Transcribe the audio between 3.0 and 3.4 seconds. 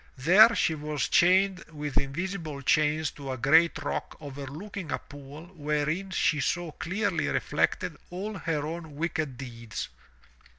to a